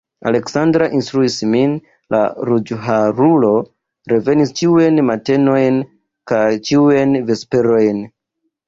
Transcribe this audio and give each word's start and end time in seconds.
Aleksandra 0.29 0.85
instruis 0.99 1.35
min, 1.55 1.75
la 2.15 2.21
ruĝharulo 2.49 3.53
revenis 4.15 4.57
ĉiujn 4.63 4.99
matenojn 5.13 5.81
kaj 6.35 6.45
ĉiujn 6.71 7.17
vesperojn. 7.31 8.05